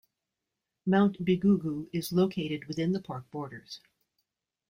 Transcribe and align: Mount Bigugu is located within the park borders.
Mount 0.83 1.21
Bigugu 1.23 1.87
is 1.93 2.11
located 2.11 2.65
within 2.65 2.91
the 2.91 2.99
park 3.03 3.29
borders. 3.29 3.81